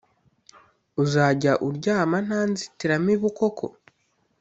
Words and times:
Uzajya 1.03 1.51
uryama 1.67 2.17
ntanzitiramibu 2.25 3.27
koko 3.37 3.65